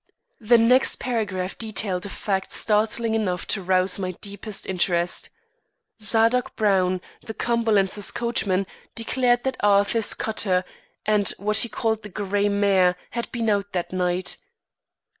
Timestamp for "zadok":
6.01-6.55